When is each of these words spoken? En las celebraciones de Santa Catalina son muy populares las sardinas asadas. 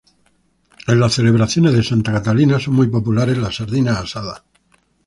En 0.87 0.99
las 0.99 1.13
celebraciones 1.13 1.73
de 1.73 1.83
Santa 1.83 2.11
Catalina 2.11 2.59
son 2.59 2.73
muy 2.73 2.87
populares 2.87 3.37
las 3.37 3.57
sardinas 3.57 3.99
asadas. 3.99 4.41